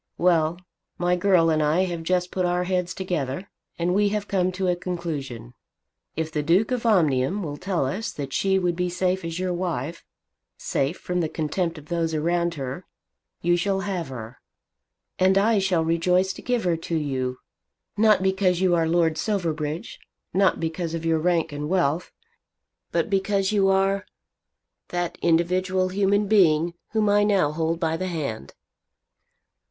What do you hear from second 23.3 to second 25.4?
you are that